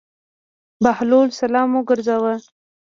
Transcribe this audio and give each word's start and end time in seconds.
بهلول 0.83 1.27
سلام 1.39 1.69
وګرځاوه. 1.75 2.33